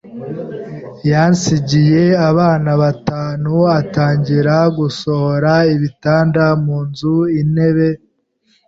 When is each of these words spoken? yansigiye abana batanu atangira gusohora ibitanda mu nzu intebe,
yansigiye 1.11 2.01
abana 2.29 2.71
batanu 2.81 3.55
atangira 3.79 4.55
gusohora 4.77 5.51
ibitanda 5.75 6.45
mu 6.63 6.77
nzu 6.87 7.15
intebe, 7.41 7.89